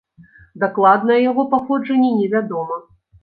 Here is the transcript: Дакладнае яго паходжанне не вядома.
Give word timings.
Дакладнае 0.63 1.17
яго 1.29 1.45
паходжанне 1.53 2.11
не 2.19 2.27
вядома. 2.35 2.81